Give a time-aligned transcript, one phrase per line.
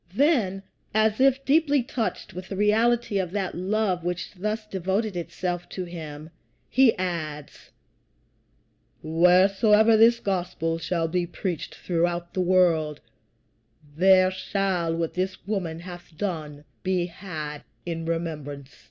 [0.15, 0.63] Then,
[0.95, 5.83] as if deeply touched with the reality of that love which thus devoted itself to
[5.83, 6.31] him,
[6.71, 7.69] he adds,
[9.03, 12.99] "Wheresoever this gospel shall be preached throughout the world,
[13.95, 18.77] there shall what this woman hath done be had in remembrance."